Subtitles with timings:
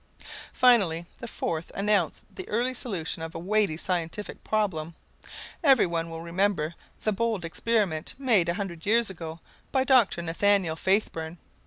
[0.51, 4.95] Finally, the fourth announced the early solution of a weighty scientific problem.
[5.63, 9.41] Every one will remember the bold experiment made a hundred years ago
[9.71, 10.23] by Dr.
[10.23, 11.37] Nathaniel Faithburn.